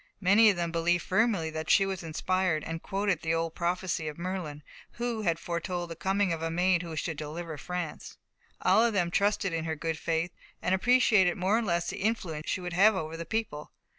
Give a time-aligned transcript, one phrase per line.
[0.19, 4.17] Many of them believed firmly that she was inspired, and quoted the old prophecy of
[4.17, 8.17] Merlin, who had foretold the coming of a maid who should deliver France.
[8.63, 12.49] All of them trusted in her good faith, and appreciated more or less the influence
[12.49, 13.73] she would have over the people.